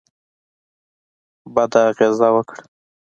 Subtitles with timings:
[1.53, 2.61] بده اغېزه وکړه.